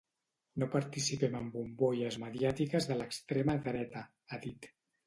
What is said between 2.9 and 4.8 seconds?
de l’extrema dreta”, ha dit.